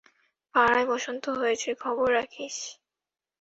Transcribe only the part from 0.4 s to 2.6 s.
পাড়ায় বসন্ত হয়েছে খবর রাখিস?